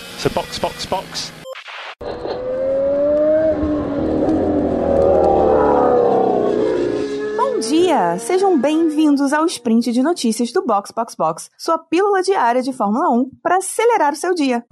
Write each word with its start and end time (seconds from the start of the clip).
So 0.00 0.30
box, 0.30 0.58
box, 0.58 0.86
box. 0.86 1.32
Bom 7.36 7.58
dia! 7.60 8.18
Sejam 8.18 8.58
bem-vindos 8.58 9.32
ao 9.32 9.44
sprint 9.46 9.92
de 9.92 10.02
notícias 10.02 10.52
do 10.52 10.64
Box 10.64 10.92
Box 10.94 11.14
Box, 11.14 11.50
sua 11.58 11.78
pílula 11.78 12.22
diária 12.22 12.62
de 12.62 12.72
Fórmula 12.72 13.10
1 13.10 13.30
para 13.42 13.56
acelerar 13.58 14.12
o 14.12 14.16
seu 14.16 14.34
dia. 14.34 14.64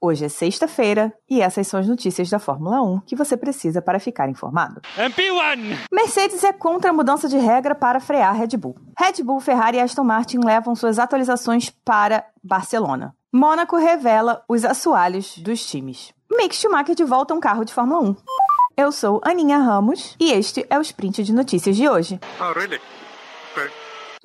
Hoje 0.00 0.26
é 0.26 0.28
sexta-feira 0.28 1.12
e 1.28 1.40
essas 1.40 1.66
são 1.66 1.80
as 1.80 1.88
notícias 1.88 2.28
da 2.28 2.38
Fórmula 2.38 2.82
1 2.82 3.00
que 3.06 3.16
você 3.16 3.36
precisa 3.36 3.80
para 3.80 3.98
ficar 3.98 4.28
informado. 4.28 4.80
MP1! 4.96 5.86
Mercedes 5.92 6.44
é 6.44 6.52
contra 6.52 6.90
a 6.90 6.92
mudança 6.92 7.28
de 7.28 7.38
regra 7.38 7.74
para 7.74 7.98
frear 7.98 8.36
Red 8.36 8.56
Bull. 8.56 8.76
Red 8.98 9.22
Bull, 9.22 9.40
Ferrari 9.40 9.78
e 9.78 9.80
Aston 9.80 10.04
Martin 10.04 10.38
levam 10.44 10.74
suas 10.74 10.98
atualizações 10.98 11.70
para 11.70 12.24
Barcelona. 12.44 13.15
Mônaco 13.36 13.76
revela 13.76 14.42
os 14.48 14.64
assoalhos 14.64 15.36
dos 15.36 15.66
times. 15.66 16.14
Mick 16.30 16.56
Schumacher 16.56 16.94
de 16.94 17.04
volta 17.04 17.34
a 17.34 17.36
um 17.36 17.40
carro 17.40 17.66
de 17.66 17.74
Fórmula 17.74 18.00
1. 18.00 18.16
Eu 18.78 18.90
sou 18.90 19.20
Aninha 19.22 19.58
Ramos 19.58 20.16
e 20.18 20.32
este 20.32 20.64
é 20.70 20.78
o 20.78 20.80
sprint 20.80 21.22
de 21.22 21.34
notícias 21.34 21.76
de 21.76 21.86
hoje. 21.86 22.18
Oh, 22.40 22.58
really? 22.58 22.80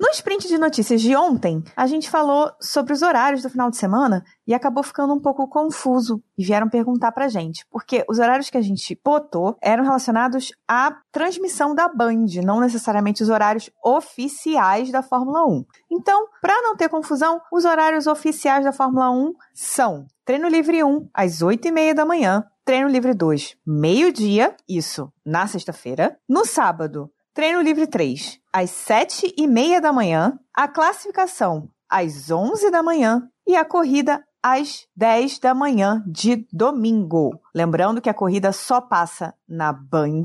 No 0.02 0.08
sprint 0.10 0.48
de 0.48 0.58
notícias 0.58 1.00
de 1.00 1.14
ontem, 1.14 1.62
a 1.76 1.86
gente 1.86 2.10
falou 2.10 2.50
sobre 2.60 2.92
os 2.92 3.02
horários 3.02 3.40
do 3.40 3.48
final 3.48 3.70
de 3.70 3.76
semana 3.76 4.24
e 4.44 4.52
acabou 4.52 4.82
ficando 4.82 5.14
um 5.14 5.20
pouco 5.20 5.46
confuso 5.46 6.20
e 6.36 6.44
vieram 6.44 6.68
perguntar 6.68 7.12
pra 7.12 7.28
gente, 7.28 7.64
porque 7.70 8.04
os 8.08 8.18
horários 8.18 8.50
que 8.50 8.58
a 8.58 8.60
gente 8.60 9.00
botou 9.04 9.56
eram 9.62 9.84
relacionados 9.84 10.50
à 10.66 10.92
transmissão 11.12 11.72
da 11.72 11.86
Band, 11.86 12.26
não 12.44 12.58
necessariamente 12.58 13.22
os 13.22 13.28
horários 13.28 13.70
oficiais 13.80 14.90
da 14.90 15.04
Fórmula 15.04 15.46
1. 15.46 15.64
Então, 15.88 16.26
para 16.40 16.60
não 16.62 16.76
ter 16.76 16.88
confusão, 16.88 17.40
os 17.52 17.64
horários 17.64 18.08
oficiais 18.08 18.64
da 18.64 18.72
Fórmula 18.72 19.08
1 19.08 19.32
são 19.54 20.04
Treino 20.24 20.48
Livre 20.48 20.82
1 20.82 21.10
às 21.14 21.34
8h30 21.44 21.94
da 21.94 22.04
manhã, 22.04 22.44
Treino 22.64 22.88
Livre 22.88 23.14
2, 23.14 23.56
meio-dia, 23.64 24.56
isso 24.68 25.12
na 25.24 25.46
sexta-feira. 25.46 26.18
No 26.28 26.44
sábado, 26.44 27.08
Treino 27.34 27.62
Livre 27.62 27.86
3, 27.86 28.38
às 28.52 28.68
7 28.68 29.34
e 29.38 29.46
meia 29.46 29.80
da 29.80 29.90
manhã, 29.90 30.38
a 30.54 30.68
classificação 30.68 31.70
às 31.88 32.30
11 32.30 32.70
da 32.70 32.82
manhã 32.82 33.26
e 33.46 33.56
a 33.56 33.64
corrida 33.64 34.22
às 34.42 34.86
10 34.94 35.38
da 35.38 35.54
manhã 35.54 36.04
de 36.06 36.46
domingo. 36.52 37.40
Lembrando 37.54 38.02
que 38.02 38.10
a 38.10 38.14
corrida 38.14 38.52
só 38.52 38.82
passa 38.82 39.34
na 39.48 39.72
Band 39.72 40.24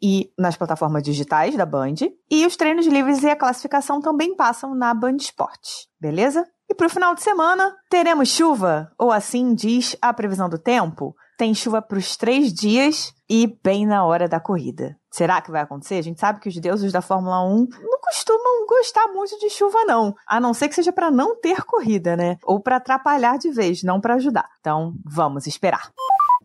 e 0.00 0.32
nas 0.38 0.56
plataformas 0.56 1.02
digitais 1.02 1.54
da 1.56 1.66
Band, 1.66 1.96
e 2.30 2.46
os 2.46 2.56
treinos 2.56 2.86
livres 2.86 3.22
e 3.22 3.28
a 3.28 3.36
classificação 3.36 4.00
também 4.00 4.34
passam 4.34 4.74
na 4.74 4.94
Band 4.94 5.16
Esporte, 5.16 5.88
beleza? 6.00 6.46
E 6.70 6.74
para 6.74 6.86
o 6.86 6.90
final 6.90 7.14
de 7.14 7.22
semana, 7.22 7.76
teremos 7.90 8.30
chuva, 8.30 8.90
ou 8.98 9.12
assim 9.12 9.54
diz 9.54 9.94
a 10.00 10.12
previsão 10.14 10.48
do 10.48 10.58
tempo. 10.58 11.14
Tem 11.36 11.54
chuva 11.54 11.82
para 11.82 11.98
os 11.98 12.16
três 12.16 12.50
dias 12.50 13.12
e 13.28 13.46
bem 13.62 13.86
na 13.86 14.04
hora 14.06 14.26
da 14.26 14.40
corrida. 14.40 14.96
Será 15.16 15.40
que 15.40 15.50
vai 15.50 15.62
acontecer? 15.62 15.94
A 15.94 16.02
gente 16.02 16.20
sabe 16.20 16.40
que 16.40 16.48
os 16.50 16.58
deuses 16.58 16.92
da 16.92 17.00
Fórmula 17.00 17.42
1 17.42 17.68
não 17.80 18.00
costumam 18.02 18.66
gostar 18.66 19.08
muito 19.08 19.38
de 19.38 19.48
chuva, 19.48 19.82
não. 19.86 20.14
A 20.26 20.38
não 20.38 20.52
ser 20.52 20.68
que 20.68 20.74
seja 20.74 20.92
para 20.92 21.10
não 21.10 21.34
ter 21.34 21.64
corrida, 21.64 22.14
né? 22.14 22.36
Ou 22.44 22.60
para 22.60 22.76
atrapalhar 22.76 23.38
de 23.38 23.50
vez, 23.50 23.82
não 23.82 23.98
para 23.98 24.16
ajudar. 24.16 24.46
Então, 24.60 24.92
vamos 25.02 25.46
esperar. 25.46 25.90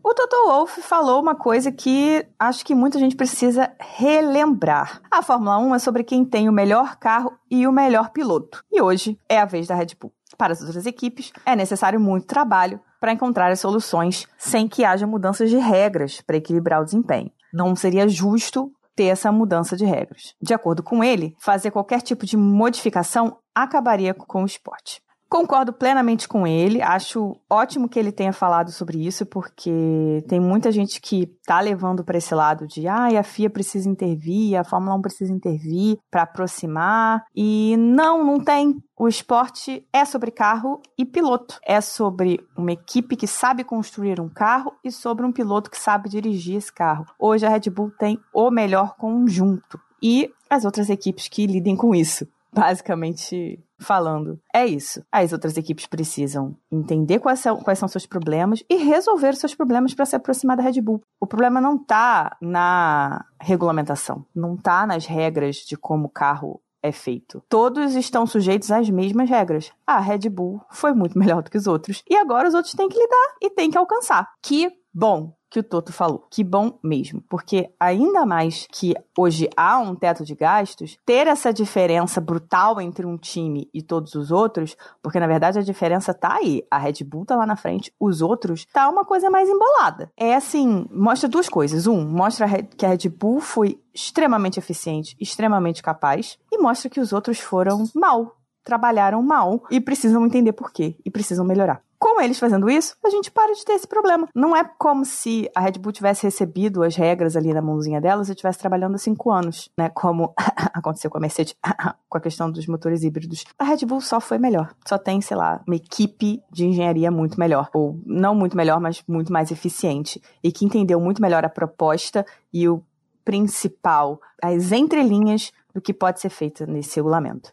O 0.02 0.14
Toto 0.14 0.46
Wolff 0.46 0.80
falou 0.80 1.20
uma 1.20 1.34
coisa 1.34 1.70
que 1.70 2.26
acho 2.38 2.64
que 2.64 2.74
muita 2.74 2.98
gente 2.98 3.14
precisa 3.14 3.70
relembrar. 3.78 5.02
A 5.10 5.20
Fórmula 5.20 5.58
1 5.58 5.74
é 5.74 5.78
sobre 5.78 6.02
quem 6.02 6.24
tem 6.24 6.48
o 6.48 6.52
melhor 6.52 6.96
carro 6.96 7.38
e 7.50 7.66
o 7.66 7.72
melhor 7.72 8.08
piloto. 8.08 8.64
E 8.72 8.80
hoje 8.80 9.18
é 9.28 9.38
a 9.38 9.44
vez 9.44 9.66
da 9.66 9.74
Red 9.74 9.88
Bull. 10.00 10.14
Para 10.38 10.54
as 10.54 10.62
outras 10.62 10.86
equipes, 10.86 11.30
é 11.44 11.54
necessário 11.54 12.00
muito 12.00 12.26
trabalho 12.26 12.80
para 12.98 13.12
encontrar 13.12 13.52
as 13.52 13.60
soluções 13.60 14.26
sem 14.38 14.66
que 14.66 14.82
haja 14.82 15.06
mudanças 15.06 15.50
de 15.50 15.58
regras 15.58 16.22
para 16.22 16.38
equilibrar 16.38 16.80
o 16.80 16.84
desempenho. 16.86 17.30
Não 17.52 17.76
seria 17.76 18.08
justo 18.08 18.72
ter 18.94 19.04
essa 19.04 19.32
mudança 19.32 19.76
de 19.76 19.84
regras. 19.84 20.34
De 20.40 20.54
acordo 20.54 20.82
com 20.82 21.02
ele, 21.02 21.34
fazer 21.38 21.70
qualquer 21.70 22.00
tipo 22.00 22.24
de 22.24 22.36
modificação 22.36 23.38
acabaria 23.54 24.14
com 24.14 24.42
o 24.42 24.46
esporte. 24.46 25.01
Concordo 25.32 25.72
plenamente 25.72 26.28
com 26.28 26.46
ele, 26.46 26.82
acho 26.82 27.34
ótimo 27.48 27.88
que 27.88 27.98
ele 27.98 28.12
tenha 28.12 28.34
falado 28.34 28.70
sobre 28.70 29.06
isso, 29.06 29.24
porque 29.24 30.22
tem 30.28 30.38
muita 30.38 30.70
gente 30.70 31.00
que 31.00 31.24
tá 31.46 31.58
levando 31.58 32.04
para 32.04 32.18
esse 32.18 32.34
lado 32.34 32.66
de 32.66 32.86
ah, 32.86 33.06
a 33.18 33.22
FIA 33.22 33.48
precisa 33.48 33.88
intervir, 33.88 34.60
a 34.60 34.62
Fórmula 34.62 34.94
1 34.96 35.00
precisa 35.00 35.32
intervir 35.32 35.96
para 36.10 36.24
aproximar, 36.24 37.24
e 37.34 37.74
não, 37.78 38.22
não 38.22 38.44
tem. 38.44 38.76
O 38.94 39.08
esporte 39.08 39.88
é 39.90 40.04
sobre 40.04 40.30
carro 40.30 40.82
e 40.98 41.04
piloto. 41.06 41.58
É 41.64 41.80
sobre 41.80 42.38
uma 42.54 42.72
equipe 42.72 43.16
que 43.16 43.26
sabe 43.26 43.64
construir 43.64 44.20
um 44.20 44.28
carro 44.28 44.74
e 44.84 44.92
sobre 44.92 45.24
um 45.24 45.32
piloto 45.32 45.70
que 45.70 45.78
sabe 45.78 46.10
dirigir 46.10 46.56
esse 46.56 46.70
carro. 46.70 47.06
Hoje 47.18 47.46
a 47.46 47.48
Red 47.48 47.70
Bull 47.70 47.90
tem 47.98 48.20
o 48.34 48.50
melhor 48.50 48.96
conjunto 48.96 49.80
e 50.02 50.30
as 50.50 50.66
outras 50.66 50.90
equipes 50.90 51.26
que 51.26 51.46
lidem 51.46 51.74
com 51.74 51.94
isso. 51.94 52.28
Basicamente 52.54 53.58
falando. 53.80 54.38
É 54.54 54.66
isso. 54.66 55.04
As 55.10 55.32
outras 55.32 55.56
equipes 55.56 55.86
precisam 55.86 56.56
entender 56.70 57.18
quais 57.18 57.40
são, 57.40 57.56
quais 57.56 57.78
são 57.78 57.88
seus 57.88 58.06
problemas 58.06 58.62
e 58.68 58.76
resolver 58.76 59.34
seus 59.34 59.54
problemas 59.54 59.94
para 59.94 60.06
se 60.06 60.14
aproximar 60.14 60.56
da 60.56 60.62
Red 60.62 60.80
Bull. 60.80 61.02
O 61.20 61.26
problema 61.26 61.60
não 61.60 61.76
está 61.76 62.36
na 62.40 63.24
regulamentação, 63.40 64.24
não 64.34 64.54
está 64.54 64.86
nas 64.86 65.06
regras 65.06 65.56
de 65.56 65.76
como 65.76 66.06
o 66.06 66.10
carro 66.10 66.60
é 66.82 66.92
feito. 66.92 67.42
Todos 67.48 67.94
estão 67.94 68.26
sujeitos 68.26 68.70
às 68.70 68.90
mesmas 68.90 69.30
regras. 69.30 69.72
A 69.86 70.00
Red 70.00 70.28
Bull 70.28 70.60
foi 70.70 70.92
muito 70.92 71.16
melhor 71.18 71.42
do 71.42 71.50
que 71.50 71.58
os 71.58 71.66
outros 71.66 72.02
e 72.08 72.16
agora 72.16 72.48
os 72.48 72.54
outros 72.54 72.74
têm 72.74 72.88
que 72.88 72.98
lidar 72.98 73.34
e 73.40 73.50
têm 73.50 73.70
que 73.70 73.78
alcançar. 73.78 74.28
Que 74.42 74.70
bom 74.92 75.32
que 75.52 75.60
o 75.60 75.62
Toto 75.62 75.92
falou. 75.92 76.26
Que 76.30 76.42
bom 76.42 76.78
mesmo, 76.82 77.22
porque 77.28 77.70
ainda 77.78 78.24
mais 78.24 78.66
que 78.72 78.94
hoje 79.16 79.50
há 79.54 79.78
um 79.78 79.94
teto 79.94 80.24
de 80.24 80.34
gastos, 80.34 80.98
ter 81.04 81.26
essa 81.26 81.52
diferença 81.52 82.22
brutal 82.22 82.80
entre 82.80 83.04
um 83.04 83.18
time 83.18 83.68
e 83.74 83.82
todos 83.82 84.14
os 84.14 84.30
outros, 84.30 84.74
porque 85.02 85.20
na 85.20 85.26
verdade 85.26 85.58
a 85.58 85.62
diferença 85.62 86.14
tá 86.14 86.36
aí. 86.36 86.64
A 86.70 86.78
Red 86.78 87.04
Bull 87.04 87.26
tá 87.26 87.36
lá 87.36 87.44
na 87.44 87.54
frente, 87.54 87.92
os 88.00 88.22
outros 88.22 88.64
tá 88.72 88.88
uma 88.88 89.04
coisa 89.04 89.28
mais 89.28 89.46
embolada. 89.46 90.10
É 90.16 90.34
assim, 90.34 90.86
mostra 90.90 91.28
duas 91.28 91.50
coisas. 91.50 91.86
Um, 91.86 92.02
mostra 92.08 92.46
que 92.62 92.86
a 92.86 92.88
Red 92.88 93.10
Bull 93.10 93.40
foi 93.40 93.78
extremamente 93.94 94.58
eficiente, 94.58 95.14
extremamente 95.20 95.82
capaz, 95.82 96.38
e 96.50 96.56
mostra 96.56 96.88
que 96.88 97.00
os 97.00 97.12
outros 97.12 97.38
foram 97.38 97.84
mal, 97.94 98.38
trabalharam 98.64 99.22
mal 99.22 99.64
e 99.70 99.78
precisam 99.80 100.24
entender 100.24 100.52
por 100.52 100.72
quê 100.72 100.96
e 101.04 101.10
precisam 101.10 101.44
melhorar. 101.44 101.82
Com 102.02 102.20
eles 102.20 102.36
fazendo 102.36 102.68
isso, 102.68 102.96
a 103.04 103.10
gente 103.10 103.30
para 103.30 103.54
de 103.54 103.64
ter 103.64 103.74
esse 103.74 103.86
problema. 103.86 104.26
Não 104.34 104.56
é 104.56 104.64
como 104.76 105.04
se 105.04 105.48
a 105.54 105.60
Red 105.60 105.78
Bull 105.78 105.92
tivesse 105.92 106.24
recebido 106.24 106.82
as 106.82 106.96
regras 106.96 107.36
ali 107.36 107.54
na 107.54 107.62
mãozinha 107.62 108.00
delas 108.00 108.28
e 108.28 108.32
estivesse 108.32 108.58
trabalhando 108.58 108.96
há 108.96 108.98
cinco 108.98 109.30
anos, 109.30 109.70
né? 109.78 109.88
Como 109.88 110.34
aconteceu 110.74 111.08
com 111.08 111.18
a 111.18 111.20
Mercedes, 111.20 111.54
com 112.08 112.18
a 112.18 112.20
questão 112.20 112.50
dos 112.50 112.66
motores 112.66 113.04
híbridos. 113.04 113.44
A 113.56 113.62
Red 113.62 113.86
Bull 113.86 114.00
só 114.00 114.20
foi 114.20 114.36
melhor. 114.36 114.74
Só 114.84 114.98
tem, 114.98 115.20
sei 115.20 115.36
lá, 115.36 115.62
uma 115.64 115.76
equipe 115.76 116.42
de 116.50 116.66
engenharia 116.66 117.08
muito 117.08 117.38
melhor. 117.38 117.70
Ou 117.72 117.96
não 118.04 118.34
muito 118.34 118.56
melhor, 118.56 118.80
mas 118.80 119.00
muito 119.06 119.32
mais 119.32 119.52
eficiente. 119.52 120.20
E 120.42 120.50
que 120.50 120.64
entendeu 120.64 120.98
muito 120.98 121.22
melhor 121.22 121.44
a 121.44 121.48
proposta 121.48 122.26
e 122.52 122.68
o 122.68 122.82
principal, 123.24 124.20
as 124.42 124.72
entrelinhas 124.72 125.52
do 125.72 125.80
que 125.80 125.94
pode 125.94 126.20
ser 126.20 126.30
feito 126.30 126.66
nesse 126.66 126.96
regulamento. 126.96 127.52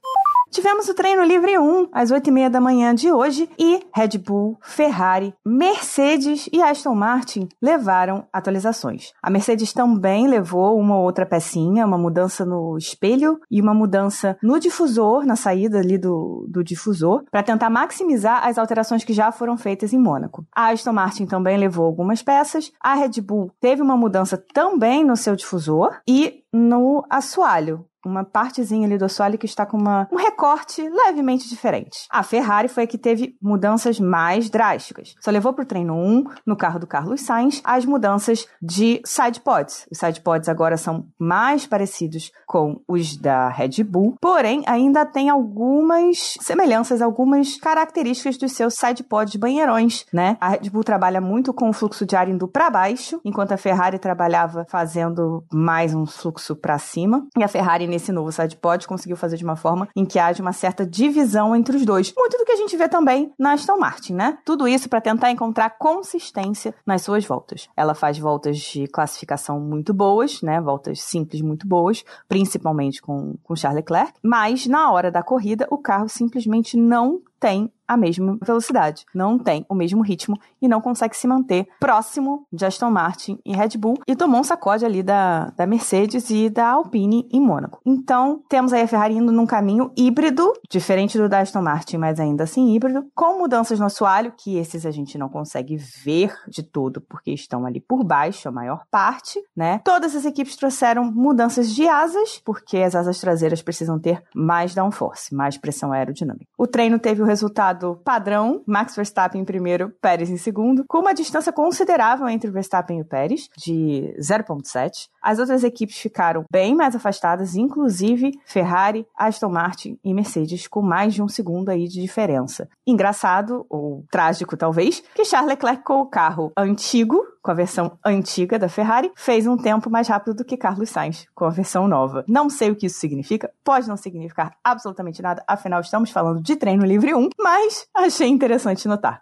Tivemos 0.51 0.89
o 0.89 0.95
treino 0.95 1.23
livre 1.23 1.59
1 1.59 1.89
às 1.91 2.11
8h30 2.11 2.49
da 2.49 2.59
manhã 2.59 2.93
de 2.95 3.11
hoje 3.11 3.47
e 3.57 3.85
Red 3.93 4.17
Bull, 4.17 4.57
Ferrari, 4.63 5.31
Mercedes 5.45 6.49
e 6.51 6.59
Aston 6.59 6.95
Martin 6.95 7.47
levaram 7.61 8.25
atualizações. 8.33 9.13
A 9.21 9.29
Mercedes 9.29 9.73
também 9.73 10.27
levou 10.27 10.79
uma 10.79 10.97
outra 10.97 11.23
pecinha, 11.23 11.85
uma 11.85 11.99
mudança 11.99 12.43
no 12.43 12.75
espelho 12.79 13.39
e 13.49 13.61
uma 13.61 13.75
mudança 13.75 14.37
no 14.41 14.59
difusor, 14.59 15.23
na 15.23 15.35
saída 15.35 15.77
ali 15.77 15.99
do, 15.99 16.47
do 16.49 16.63
difusor, 16.63 17.23
para 17.29 17.43
tentar 17.43 17.69
maximizar 17.69 18.47
as 18.47 18.57
alterações 18.57 19.03
que 19.03 19.13
já 19.13 19.31
foram 19.31 19.55
feitas 19.55 19.93
em 19.93 19.99
Mônaco. 19.99 20.43
A 20.53 20.69
Aston 20.72 20.93
Martin 20.93 21.28
também 21.28 21.57
levou 21.57 21.85
algumas 21.85 22.23
peças. 22.23 22.72
A 22.81 22.95
Red 22.95 23.22
Bull 23.22 23.52
teve 23.61 23.84
uma 23.84 23.95
mudança 23.95 24.43
também 24.52 25.05
no 25.05 25.16
seu 25.16 25.35
difusor 25.35 25.95
e 26.07 26.43
no 26.52 27.05
assoalho 27.07 27.85
uma 28.05 28.23
partezinha 28.23 28.87
ali 28.87 28.97
do 28.97 29.05
assoalho 29.05 29.37
que 29.37 29.46
está 29.46 29.66
com 29.66 29.78
uma, 29.78 30.07
um 30.11 30.16
recorte 30.16 30.81
levemente 30.81 31.49
diferente. 31.49 32.07
A 32.09 32.23
Ferrari 32.23 32.67
foi 32.67 32.84
a 32.84 32.87
que 32.87 32.97
teve 32.97 33.35
mudanças 33.41 33.99
mais 33.99 34.49
drásticas. 34.49 35.16
Só 35.19 35.31
levou 35.31 35.53
para 35.53 35.63
o 35.63 35.67
treino 35.67 35.93
1, 35.93 36.23
no 36.46 36.55
carro 36.55 36.79
do 36.79 36.87
Carlos 36.87 37.22
Sainz, 37.22 37.61
as 37.63 37.85
mudanças 37.85 38.47
de 38.61 39.01
side 39.05 39.41
pods. 39.41 39.87
Os 39.91 39.97
side 39.97 40.22
pods 40.22 40.49
agora 40.49 40.78
são 40.78 41.05
mais 41.17 41.66
parecidos 41.66 42.31
com 42.46 42.81
os 42.87 43.17
da 43.17 43.49
Red 43.49 43.84
Bull, 43.84 44.16
porém 44.22 44.63
ainda 44.66 45.05
tem 45.05 45.29
algumas 45.29 46.35
semelhanças, 46.40 47.02
algumas 47.02 47.57
características 47.57 48.37
dos 48.37 48.53
seus 48.53 48.73
side 48.73 49.03
pods 49.03 49.35
banheirões, 49.35 50.05
né? 50.13 50.37
A 50.40 50.49
Red 50.49 50.69
Bull 50.69 50.84
trabalha 50.84 51.22
muito 51.22 51.53
com 51.53 51.69
o 51.69 51.73
fluxo 51.73 52.05
de 52.05 52.16
ar 52.16 52.28
indo 52.28 52.47
para 52.47 52.69
baixo, 52.69 53.19
enquanto 53.23 53.52
a 53.52 53.57
Ferrari 53.57 53.99
trabalhava 53.99 54.66
fazendo 54.69 55.43
mais 55.52 55.93
um 55.93 56.05
fluxo 56.05 56.55
para 56.55 56.78
cima. 56.78 57.28
E 57.37 57.43
a 57.43 57.47
Ferrari 57.47 57.87
nesse 57.90 58.12
novo 58.12 58.32
sidepod 58.32 58.88
conseguiu 58.88 59.18
fazer 59.18 59.38
de 59.38 59.44
uma 59.44 59.56
forma 59.56 59.90
em 59.96 60.06
que 60.06 60.20
haja 60.20 60.41
uma 60.41 60.53
certa 60.53 60.86
divisão 60.86 61.56
entre 61.56 61.76
os 61.76 61.86
dois. 61.86 62.14
Muito 62.16 62.38
do 62.38 62.46
que 62.46 62.52
a 62.52 62.56
gente 62.56 62.78
vê 62.78 62.88
também 62.88 63.34
na 63.38 63.53
Aston 63.53 63.78
Martin, 63.78 64.14
né? 64.14 64.38
Tudo 64.46 64.68
isso 64.68 64.88
para 64.88 65.02
tentar 65.02 65.32
encontrar 65.32 65.72
consistência 65.72 66.74
nas 66.86 67.02
suas 67.02 67.26
voltas. 67.26 67.68
Ela 67.76 67.94
faz 67.94 68.18
voltas 68.18 68.58
de 68.58 68.88
classificação 68.88 69.59
muito 69.59 69.94
boas, 69.94 70.41
né? 70.41 70.62
Voltas 70.62 71.02
simples 71.02 71.41
muito 71.41 71.68
boas, 71.68 72.03
principalmente 72.28 73.02
com, 73.02 73.36
com 73.44 73.56
Charles 73.56 73.80
Leclerc, 73.80 74.14
mas 74.24 74.68
na 74.68 74.91
hora 74.91 75.12
da 75.12 75.24
corrida 75.24 75.68
o 75.70 75.78
carro 75.78 76.08
simplesmente 76.08 76.78
não 76.78 77.22
tem 77.40 77.72
a 77.90 77.97
mesma 77.97 78.38
velocidade, 78.46 79.03
não 79.16 79.40
tem 79.40 79.66
o 79.68 79.74
mesmo 79.74 80.03
ritmo 80.03 80.38
e 80.62 80.68
não 80.68 80.80
consegue 80.80 81.18
se 81.18 81.28
manter 81.28 81.68
próximo 81.80 82.46
de 82.53 82.64
Aston 82.64 82.91
Martin 82.91 83.40
e 83.44 83.56
Red 83.56 83.70
Bull 83.80 83.97
e 84.08 84.16
tomou 84.16 84.41
um 84.41 84.44
sacode 84.44 84.86
ali 84.86 85.02
da, 85.02 85.46
da 85.58 85.66
Mercedes 85.66 86.30
e 86.30 86.52
da 86.52 86.70
Alpine 86.70 87.28
em 87.32 87.41
Mônaco. 87.41 87.82
Então, 87.84 88.44
temos 88.47 88.74
aí 88.74 88.84
a 88.84 88.88
Ferrari 88.88 89.16
indo 89.16 89.32
num 89.32 89.47
caminho 89.47 89.91
híbrido, 89.97 90.53
diferente 90.70 91.18
do 91.18 91.28
da 91.28 91.40
Aston 91.40 91.64
Martin, 91.64 91.97
mas 91.97 92.20
ainda 92.20 92.44
assim 92.44 92.76
híbrido, 92.76 93.08
com 93.16 93.40
mudanças 93.40 93.80
no 93.80 93.88
assoalho, 93.88 94.34
que 94.38 94.58
esses 94.58 94.86
a 94.86 94.91
gente 94.91 95.18
não 95.18 95.28
consegue 95.28 95.76
ver 95.76 96.32
de 96.47 96.62
todo 96.62 97.02
porque 97.02 97.32
estão 97.32 97.66
ali 97.66 97.80
por 97.80 98.03
baixo, 98.03 98.47
a 98.47 98.52
maior 98.52 98.84
parte, 98.91 99.41
né? 99.58 99.82
Todas 99.84 100.16
as 100.16 100.26
equipes 100.26 100.56
trouxeram 100.56 101.12
mudanças 101.12 101.74
de 101.74 101.88
asas, 101.88 102.40
porque 102.46 102.78
as 102.78 102.94
asas 102.94 103.20
traseiras 103.20 103.64
precisam 103.64 103.97
ter 103.97 104.22
mais 104.36 104.76
downforce, 104.76 105.34
mais 105.34 105.58
pressão 105.58 105.91
aerodinâmica. 105.91 106.46
O 106.56 106.68
treino 106.68 107.00
teve 107.00 107.24
o 107.24 107.26
resultado 107.29 107.99
padrão: 108.03 108.64
Max 108.66 108.96
Verstappen 108.96 109.41
em 109.41 109.46
primeiro, 109.46 109.90
Pérez 110.02 110.29
em 110.29 110.37
segundo, 110.37 110.84
com 110.87 110.99
uma 110.99 111.14
distância 111.14 111.52
considerável 111.52 112.28
entre 112.28 112.49
o 112.49 112.53
Verstappen 112.53 112.99
e 112.99 113.02
o 113.02 113.05
Pérez, 113.05 113.49
de 113.58 114.14
0,7. 114.20 115.08
As 115.21 115.39
outras 115.39 115.63
equipes 115.63 115.97
ficaram 115.97 116.43
bem 116.51 116.75
mais 116.75 116.95
afastadas, 116.95 117.55
inclusive 117.55 118.31
Ferrari, 118.45 119.05
Aston 119.17 119.49
Martin 119.49 119.99
e 120.03 120.13
Mercedes, 120.13 120.67
com 120.67 120.81
mais 120.81 121.13
de 121.13 121.21
um 121.21 121.27
segundo 121.27 121.69
aí 121.69 121.87
de 121.87 122.01
diferença. 122.01 122.69
Engraçado, 122.85 123.66
ou 123.69 124.05
trágico 124.11 124.57
talvez, 124.57 125.03
que 125.13 125.25
Charles 125.25 125.49
Leclerc 125.49 125.83
com 125.83 126.01
o 126.01 126.05
carro 126.05 126.51
antigo, 126.57 127.21
com 127.41 127.51
a 127.51 127.53
versão 127.55 127.97
antiga 128.05 128.59
da 128.59 128.69
Ferrari, 128.69 129.11
fez 129.16 129.47
um 129.47 129.57
tempo 129.57 129.89
mais 129.89 130.07
rápido 130.07 130.35
do 130.35 130.45
que 130.45 130.57
Carlos 130.57 130.89
Sainz 130.89 131.25
com 131.33 131.45
a 131.45 131.49
versão 131.49 131.87
nova. 131.87 132.23
Não 132.27 132.49
sei 132.49 132.71
o 132.71 132.75
que 132.75 132.85
isso 132.85 132.99
significa, 132.99 133.51
pode 133.63 133.87
não 133.87 133.97
significar 133.97 134.55
absolutamente 134.63 135.21
nada, 135.21 135.43
afinal 135.47 135.81
estamos 135.81 136.11
falando 136.11 136.41
de 136.41 136.55
treino 136.55 136.85
livre 136.85 137.13
1, 137.13 137.29
mas 137.39 137.87
achei 137.95 138.27
interessante 138.27 138.87
notar. 138.87 139.21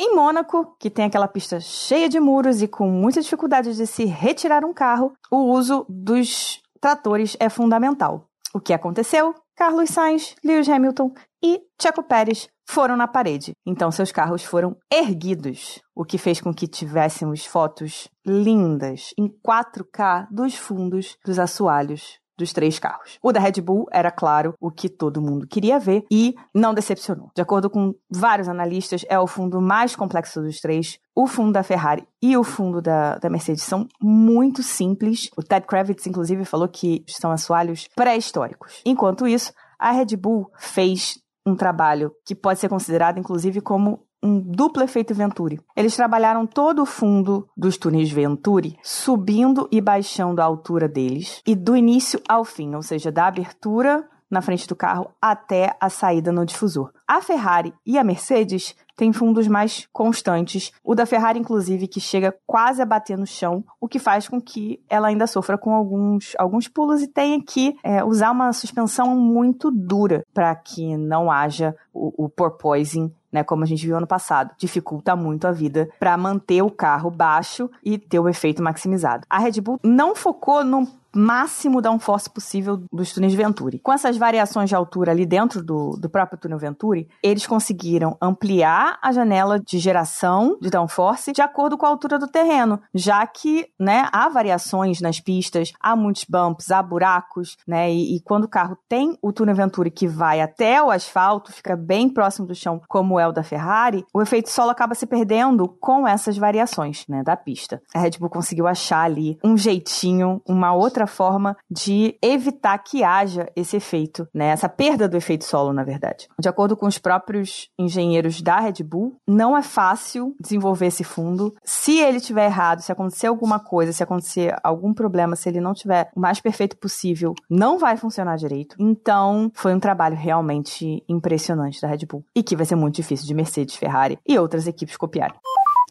Em 0.00 0.14
Mônaco, 0.14 0.76
que 0.78 0.88
tem 0.88 1.06
aquela 1.06 1.26
pista 1.26 1.58
cheia 1.58 2.08
de 2.08 2.20
muros 2.20 2.62
e 2.62 2.68
com 2.68 2.88
muita 2.88 3.20
dificuldade 3.20 3.74
de 3.74 3.84
se 3.84 4.04
retirar 4.04 4.64
um 4.64 4.72
carro, 4.72 5.12
o 5.28 5.38
uso 5.38 5.84
dos 5.88 6.62
tratores 6.80 7.36
é 7.40 7.48
fundamental. 7.48 8.28
O 8.54 8.60
que 8.60 8.72
aconteceu? 8.72 9.34
Carlos 9.56 9.90
Sainz, 9.90 10.36
Lewis 10.44 10.68
Hamilton 10.68 11.12
e 11.42 11.60
Checo 11.82 12.04
Pérez 12.04 12.48
foram 12.64 12.96
na 12.96 13.08
parede. 13.08 13.50
Então 13.66 13.90
seus 13.90 14.12
carros 14.12 14.44
foram 14.44 14.76
erguidos, 14.88 15.82
o 15.96 16.04
que 16.04 16.16
fez 16.16 16.40
com 16.40 16.54
que 16.54 16.68
tivéssemos 16.68 17.44
fotos 17.44 18.06
lindas 18.24 19.12
em 19.18 19.28
4K 19.28 20.28
dos 20.30 20.54
fundos 20.54 21.16
dos 21.24 21.40
assoalhos 21.40 22.20
dos 22.38 22.52
três 22.52 22.78
carros. 22.78 23.18
O 23.20 23.32
da 23.32 23.40
Red 23.40 23.60
Bull 23.60 23.86
era, 23.92 24.10
claro, 24.10 24.54
o 24.60 24.70
que 24.70 24.88
todo 24.88 25.20
mundo 25.20 25.46
queria 25.46 25.78
ver 25.78 26.04
e 26.10 26.34
não 26.54 26.72
decepcionou. 26.72 27.30
De 27.34 27.42
acordo 27.42 27.68
com 27.68 27.94
vários 28.08 28.48
analistas, 28.48 29.04
é 29.08 29.18
o 29.18 29.26
fundo 29.26 29.60
mais 29.60 29.96
complexo 29.96 30.40
dos 30.40 30.60
três. 30.60 30.98
O 31.14 31.26
fundo 31.26 31.52
da 31.52 31.64
Ferrari 31.64 32.06
e 32.22 32.36
o 32.36 32.44
fundo 32.44 32.80
da, 32.80 33.18
da 33.18 33.28
Mercedes 33.28 33.64
são 33.64 33.88
muito 34.00 34.62
simples. 34.62 35.28
O 35.36 35.42
Ted 35.42 35.66
Kravitz, 35.66 36.06
inclusive, 36.06 36.44
falou 36.44 36.68
que 36.68 37.04
são 37.08 37.32
assoalhos 37.32 37.88
pré-históricos. 37.96 38.80
Enquanto 38.86 39.26
isso, 39.26 39.52
a 39.78 39.90
Red 39.90 40.16
Bull 40.16 40.50
fez 40.56 41.18
um 41.44 41.56
trabalho 41.56 42.12
que 42.24 42.34
pode 42.34 42.60
ser 42.60 42.68
considerado, 42.68 43.18
inclusive, 43.18 43.60
como 43.60 44.06
um 44.22 44.40
duplo 44.40 44.82
efeito 44.82 45.14
Venturi. 45.14 45.60
Eles 45.76 45.96
trabalharam 45.96 46.46
todo 46.46 46.82
o 46.82 46.86
fundo 46.86 47.48
dos 47.56 47.76
túneis 47.76 48.10
Venturi, 48.10 48.76
subindo 48.82 49.68
e 49.70 49.80
baixando 49.80 50.40
a 50.40 50.44
altura 50.44 50.88
deles, 50.88 51.42
e 51.46 51.54
do 51.54 51.76
início 51.76 52.20
ao 52.28 52.44
fim, 52.44 52.74
ou 52.74 52.82
seja, 52.82 53.12
da 53.12 53.26
abertura 53.26 54.08
na 54.30 54.42
frente 54.42 54.68
do 54.68 54.76
carro 54.76 55.10
até 55.20 55.74
a 55.80 55.88
saída 55.88 56.30
no 56.30 56.44
difusor. 56.44 56.92
A 57.06 57.22
Ferrari 57.22 57.72
e 57.86 57.96
a 57.96 58.04
Mercedes 58.04 58.76
têm 58.94 59.12
fundos 59.12 59.48
mais 59.48 59.88
constantes. 59.92 60.72
O 60.84 60.94
da 60.94 61.06
Ferrari, 61.06 61.38
inclusive, 61.38 61.88
que 61.88 62.00
chega 62.00 62.34
quase 62.46 62.82
a 62.82 62.84
bater 62.84 63.16
no 63.16 63.26
chão, 63.26 63.64
o 63.80 63.88
que 63.88 63.98
faz 63.98 64.28
com 64.28 64.40
que 64.40 64.82
ela 64.88 65.08
ainda 65.08 65.26
sofra 65.26 65.56
com 65.56 65.72
alguns, 65.72 66.34
alguns 66.38 66.68
pulos 66.68 67.00
e 67.00 67.08
tenha 67.08 67.42
que 67.42 67.76
é, 67.82 68.04
usar 68.04 68.30
uma 68.32 68.52
suspensão 68.52 69.16
muito 69.16 69.70
dura 69.70 70.24
para 70.34 70.54
que 70.54 70.96
não 70.96 71.30
haja 71.30 71.74
o, 71.94 72.24
o 72.24 72.28
porpoising 72.28 73.10
né, 73.32 73.44
como 73.44 73.62
a 73.62 73.66
gente 73.66 73.86
viu 73.86 73.96
ano 73.96 74.06
passado, 74.06 74.50
dificulta 74.58 75.14
muito 75.14 75.46
a 75.46 75.52
vida 75.52 75.88
para 75.98 76.16
manter 76.16 76.62
o 76.62 76.70
carro 76.70 77.10
baixo 77.10 77.70
e 77.84 77.98
ter 77.98 78.18
o 78.18 78.28
efeito 78.28 78.62
maximizado. 78.62 79.26
A 79.28 79.38
Red 79.38 79.60
Bull 79.60 79.78
não 79.82 80.14
focou 80.14 80.64
no 80.64 80.86
máximo 81.14 81.80
downforce 81.80 82.30
possível 82.30 82.82
dos 82.92 83.12
túneis 83.12 83.34
Venturi. 83.34 83.78
Com 83.78 83.92
essas 83.92 84.16
variações 84.16 84.68
de 84.68 84.74
altura 84.74 85.12
ali 85.12 85.26
dentro 85.26 85.62
do, 85.62 85.96
do 85.98 86.08
próprio 86.08 86.38
túnel 86.38 86.58
Venturi, 86.58 87.08
eles 87.22 87.46
conseguiram 87.46 88.16
ampliar 88.20 88.98
a 89.02 89.12
janela 89.12 89.58
de 89.58 89.78
geração 89.78 90.58
de 90.60 90.70
downforce 90.70 91.32
de 91.32 91.42
acordo 91.42 91.76
com 91.76 91.86
a 91.86 91.88
altura 91.88 92.18
do 92.18 92.28
terreno, 92.28 92.80
já 92.94 93.26
que 93.26 93.66
né, 93.78 94.08
há 94.12 94.28
variações 94.28 95.00
nas 95.00 95.20
pistas, 95.20 95.72
há 95.80 95.96
muitos 95.96 96.24
bumps, 96.28 96.70
há 96.70 96.82
buracos, 96.82 97.56
né, 97.66 97.90
e, 97.90 98.16
e 98.16 98.20
quando 98.20 98.44
o 98.44 98.48
carro 98.48 98.76
tem 98.88 99.16
o 99.22 99.32
túnel 99.32 99.54
Venturi 99.54 99.90
que 99.90 100.06
vai 100.06 100.40
até 100.40 100.82
o 100.82 100.90
asfalto, 100.90 101.52
fica 101.52 101.76
bem 101.76 102.08
próximo 102.08 102.46
do 102.46 102.54
chão, 102.54 102.80
como 102.88 103.18
é 103.18 103.26
o 103.26 103.32
da 103.32 103.42
Ferrari, 103.42 104.04
o 104.12 104.22
efeito 104.22 104.50
solo 104.50 104.70
acaba 104.70 104.94
se 104.94 105.06
perdendo 105.06 105.68
com 105.80 106.06
essas 106.06 106.36
variações 106.36 107.04
né, 107.08 107.22
da 107.22 107.36
pista. 107.36 107.80
A 107.94 107.98
Red 107.98 108.12
Bull 108.18 108.30
conseguiu 108.30 108.66
achar 108.66 109.02
ali 109.02 109.38
um 109.42 109.56
jeitinho, 109.56 110.40
uma 110.46 110.72
outra 110.72 110.97
forma 111.06 111.56
de 111.70 112.16
evitar 112.22 112.78
que 112.78 113.04
haja 113.04 113.50
esse 113.54 113.76
efeito, 113.76 114.26
né? 114.32 114.48
Essa 114.48 114.68
perda 114.68 115.08
do 115.08 115.16
efeito 115.16 115.44
solo, 115.44 115.72
na 115.72 115.84
verdade. 115.84 116.28
De 116.38 116.48
acordo 116.48 116.76
com 116.76 116.86
os 116.86 116.98
próprios 116.98 117.68
engenheiros 117.78 118.42
da 118.42 118.60
Red 118.60 118.82
Bull, 118.84 119.16
não 119.26 119.56
é 119.56 119.62
fácil 119.62 120.34
desenvolver 120.40 120.86
esse 120.86 121.04
fundo. 121.04 121.54
Se 121.64 121.98
ele 121.98 122.20
tiver 122.20 122.46
errado, 122.46 122.80
se 122.80 122.92
acontecer 122.92 123.26
alguma 123.26 123.58
coisa, 123.58 123.92
se 123.92 124.02
acontecer 124.02 124.54
algum 124.62 124.92
problema, 124.92 125.36
se 125.36 125.48
ele 125.48 125.60
não 125.60 125.74
tiver 125.74 126.10
o 126.14 126.20
mais 126.20 126.40
perfeito 126.40 126.76
possível, 126.76 127.34
não 127.48 127.78
vai 127.78 127.96
funcionar 127.96 128.36
direito. 128.36 128.76
Então, 128.78 129.50
foi 129.54 129.74
um 129.74 129.80
trabalho 129.80 130.16
realmente 130.16 131.02
impressionante 131.08 131.80
da 131.80 131.88
Red 131.88 132.06
Bull 132.08 132.24
e 132.34 132.42
que 132.42 132.56
vai 132.56 132.66
ser 132.66 132.76
muito 132.76 132.96
difícil 132.96 133.26
de 133.26 133.34
Mercedes, 133.34 133.76
Ferrari 133.76 134.18
e 134.26 134.38
outras 134.38 134.66
equipes 134.66 134.96
copiarem. 134.96 135.36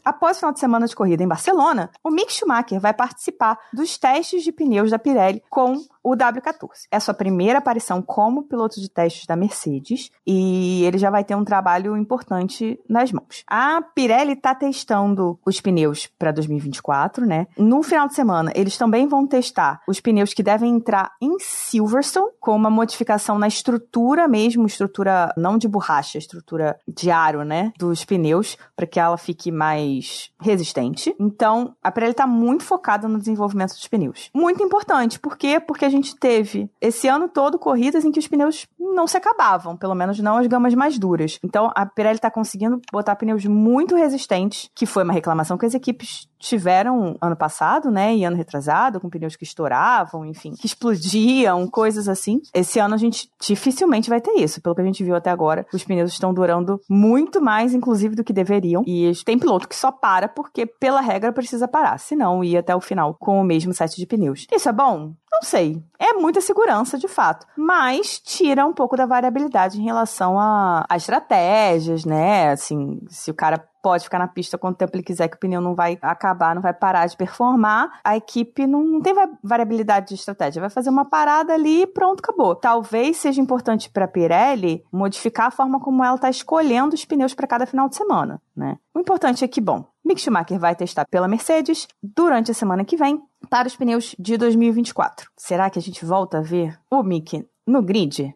Após 0.08 0.38
o 0.38 0.40
final 0.40 0.54
de 0.54 0.62
semana 0.62 0.88
de 0.88 0.96
corrida 0.96 1.22
em 1.22 1.28
Barcelona, 1.28 1.92
o 2.02 2.10
Mick 2.10 2.32
Schumacher 2.32 2.80
vai 2.80 2.94
participar 2.94 3.60
dos 3.74 3.98
testes 3.98 4.42
de 4.42 4.54
pneus 4.54 4.90
da 4.90 4.98
Pirelli 4.98 5.44
com 5.50 5.76
o 6.12 6.16
W14. 6.16 6.88
É 6.92 7.00
sua 7.00 7.14
primeira 7.14 7.60
aparição 7.60 8.02
como 8.02 8.44
piloto 8.44 8.80
de 8.80 8.90
testes 8.90 9.26
da 9.26 9.36
Mercedes 9.36 10.10
e 10.26 10.84
ele 10.86 10.98
já 10.98 11.10
vai 11.10 11.24
ter 11.24 11.36
um 11.36 11.44
trabalho 11.44 11.98
importante 11.98 12.80
nas 12.90 13.12
mãos. 13.12 13.44
A 13.48 13.82
Pirelli 13.82 14.34
está 14.34 14.56
testando 14.56 15.40
os 15.46 15.60
pneus 15.60 16.08
para 16.18 16.32
2024, 16.32 17.26
né? 17.26 17.48
No 17.58 17.84
final 17.84 18.08
de 18.08 18.16
semana, 18.16 18.52
eles 18.56 18.78
também 18.78 19.08
vão 19.08 19.28
testar 19.28 19.82
os 19.88 20.00
pneus 20.00 20.34
que 20.34 20.44
devem 20.44 20.76
entrar 20.76 21.12
em 21.22 21.38
Silverstone 21.40 22.32
com 22.40 22.56
uma 22.56 22.70
modificação 22.70 23.38
na 23.38 23.48
estrutura 23.48 24.28
mesmo, 24.28 24.66
estrutura 24.66 25.34
não 25.36 25.58
de 25.58 25.68
borracha, 25.68 26.18
estrutura 26.18 26.80
de 26.88 27.12
aro, 27.12 27.44
né, 27.44 27.74
dos 27.78 28.06
pneus, 28.06 28.58
para 28.76 28.88
que 28.88 29.00
ela 29.00 29.18
fique 29.18 29.52
mais 29.52 30.32
resistente. 30.40 31.14
Então, 31.20 31.76
a 31.84 31.92
Pirelli 31.92 32.12
está 32.12 32.28
muito 32.28 32.64
focada 32.64 33.08
no 33.08 33.20
desenvolvimento 33.20 33.72
dos 33.72 33.88
pneus. 33.88 34.30
Muito 34.34 34.64
importante, 34.64 35.20
por 35.20 35.38
quê? 35.38 35.60
Porque 35.60 35.84
a 35.84 35.90
gente 35.90 35.97
teve 36.02 36.70
esse 36.80 37.08
ano 37.08 37.28
todo 37.28 37.60
corridas 37.60 38.06
em 38.06 38.12
que 38.12 38.20
os 38.20 38.28
pneus 38.28 38.68
não 38.80 39.08
se 39.08 39.18
acabavam, 39.18 39.78
pelo 39.78 39.96
menos 39.96 40.20
não 40.20 40.38
as 40.38 40.48
gamas 40.48 40.74
mais 40.74 40.98
duras. 40.98 41.40
Então 41.44 41.72
a 41.76 41.86
Pirelli 41.86 42.16
está 42.16 42.32
conseguindo 42.32 42.82
botar 42.92 43.16
pneus 43.16 43.46
muito 43.46 43.96
resistentes, 43.96 44.70
que 44.74 44.86
foi 44.86 45.04
uma 45.04 45.14
reclamação 45.14 45.58
que 45.58 45.66
as 45.66 45.74
equipes 45.74 46.28
tiveram 46.40 47.16
ano 47.22 47.36
passado, 47.36 47.90
né, 47.90 48.16
e 48.16 48.24
ano 48.24 48.38
retrasado, 48.38 49.00
com 49.00 49.10
pneus 49.10 49.36
que 49.36 49.44
estouravam, 49.44 50.26
enfim, 50.26 50.54
que 50.54 50.66
explodiam, 50.66 51.68
coisas 51.68 52.08
assim. 52.08 52.42
Esse 52.54 52.80
ano 52.80 52.96
a 52.96 52.98
gente 52.98 53.30
dificilmente 53.40 54.10
vai 54.10 54.22
ter 54.22 54.34
isso, 54.34 54.62
pelo 54.62 54.76
que 54.76 54.82
a 54.82 54.86
gente 54.86 55.04
viu 55.04 55.16
até 55.16 55.30
agora. 55.30 55.66
Os 55.74 55.84
pneus 55.84 56.12
estão 56.12 56.34
durando 56.34 56.80
muito 56.90 57.42
mais, 57.42 57.74
inclusive, 57.74 58.16
do 58.16 58.24
que 58.24 58.34
deveriam. 58.34 58.84
E 58.86 59.12
tem 59.26 59.40
piloto 59.40 59.68
que 59.68 59.76
só 59.76 59.92
para 59.92 60.28
porque, 60.28 60.66
pela 60.66 61.02
regra, 61.02 61.32
precisa 61.32 61.68
parar, 61.68 62.00
senão 62.00 62.44
ia 62.44 62.60
até 62.60 62.76
o 62.76 62.82
final 62.82 63.16
com 63.20 63.40
o 63.42 63.44
mesmo 63.44 63.74
set 63.74 63.96
de 63.96 64.06
pneus. 64.06 64.46
Isso 64.52 64.70
é 64.70 64.74
bom? 64.74 65.14
Não 65.32 65.42
sei. 65.44 65.84
É 66.00 66.14
muita 66.14 66.42
segurança, 66.42 66.98
de 66.98 67.08
fato. 67.08 67.46
Mas 67.56 68.20
tira 68.20 68.66
um 68.66 68.74
pouco 68.74 68.98
da 68.98 69.06
variabilidade 69.06 69.80
em 69.80 69.84
relação 69.84 70.40
a, 70.40 70.86
a 70.90 70.98
estratégias, 70.98 72.06
né? 72.06 72.50
Assim, 72.50 73.00
se 73.08 73.30
o 73.30 73.36
cara 73.36 73.64
pode 73.82 74.04
ficar 74.04 74.20
na 74.20 74.28
pista 74.28 74.58
quanto 74.58 74.78
tempo 74.78 74.96
ele 74.96 75.04
quiser, 75.04 75.28
que 75.28 75.36
o 75.36 75.40
pneu 75.40 75.62
não 75.62 75.76
vai 75.76 75.98
acabar, 76.02 76.56
não 76.56 76.62
vai 76.62 76.74
parar 76.74 77.06
de 77.08 77.16
performar. 77.16 78.00
A 78.04 78.18
equipe 78.18 78.66
não, 78.68 78.84
não 78.84 79.02
tem 79.02 79.14
variabilidade 79.44 80.10
de 80.10 80.16
estratégia, 80.16 80.60
vai 80.60 80.70
fazer 80.70 80.90
uma 80.90 81.06
parada 81.06 81.54
ali 81.54 81.84
e 81.84 81.88
pronto, 81.88 82.20
acabou. 82.20 82.56
Talvez 82.56 83.18
seja 83.18 83.42
importante 83.42 83.90
para 83.90 84.06
a 84.06 84.08
Pirelli 84.08 84.84
modificar 84.92 85.48
a 85.48 85.52
forma 85.52 85.80
como 85.80 86.04
ela 86.04 86.16
está 86.16 86.30
escolhendo 86.30 86.96
os 86.96 87.06
pneus 87.06 87.34
para 87.34 87.48
cada 87.48 87.66
final 87.66 87.88
de 87.90 87.96
semana, 87.96 88.42
né? 88.56 88.78
O 88.94 89.00
importante 89.00 89.44
é 89.44 89.48
que, 89.48 89.62
bom, 89.62 89.86
Mick 90.04 90.20
Schumacher 90.20 90.58
vai 90.58 90.76
testar 90.76 91.06
pela 91.06 91.28
Mercedes 91.28 91.88
durante 92.02 92.50
a 92.50 92.54
semana 92.54 92.84
que 92.84 92.98
vem 92.98 93.22
para 93.50 93.68
os 93.68 93.76
pneus 93.76 94.16
de 94.18 94.38
2024. 94.38 95.30
Será 95.38 95.70
que 95.70 95.78
a 95.78 95.82
gente 95.82 96.04
volta 96.04 96.40
a 96.40 96.42
ver 96.42 96.80
o 96.90 97.04
Mick 97.04 97.46
no 97.68 97.82
grid? 97.82 98.34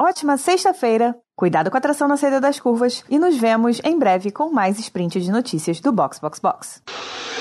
Ótima 0.00 0.36
sexta-feira, 0.36 1.14
cuidado 1.36 1.70
com 1.70 1.76
a 1.76 1.80
tração 1.80 2.08
na 2.08 2.16
saída 2.16 2.40
das 2.40 2.58
curvas 2.58 3.04
e 3.08 3.18
nos 3.18 3.36
vemos 3.36 3.80
em 3.84 3.98
breve 3.98 4.30
com 4.30 4.50
mais 4.50 4.78
sprint 4.78 5.20
de 5.20 5.30
notícias 5.30 5.80
do 5.80 5.92
Box 5.92 6.18
Box 6.18 6.40
Box. 6.40 6.82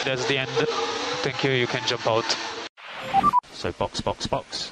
That's 0.03 0.25
the 0.25 0.35
end. 0.35 0.51
Thank 1.23 1.47
you. 1.47 1.53
You 1.53 1.67
can 1.67 1.81
jump 1.87 2.07
out. 2.07 2.25
So 3.53 3.73
box 3.77 4.01
box 4.01 4.27
box. 4.27 4.71